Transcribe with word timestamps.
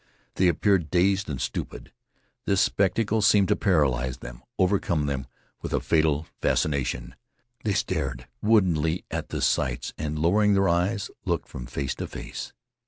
They 0.33 0.47
appeared 0.47 0.89
dazed 0.89 1.29
and 1.29 1.39
stupid. 1.39 1.91
This 2.45 2.59
spectacle 2.59 3.21
seemed 3.21 3.49
to 3.49 3.55
paralyze 3.55 4.17
them, 4.17 4.41
overcome 4.57 5.05
them 5.05 5.27
with 5.61 5.73
a 5.73 5.79
fatal 5.79 6.25
fascination. 6.41 7.13
They 7.63 7.73
stared 7.73 8.27
woodenly 8.41 9.05
at 9.11 9.29
the 9.29 9.43
sights, 9.43 9.93
and, 9.99 10.17
lowering 10.17 10.55
their 10.55 10.67
eyes, 10.67 11.11
looked 11.23 11.47
from 11.47 11.67
face 11.67 11.93
to 11.97 12.07
face. 12.07 12.51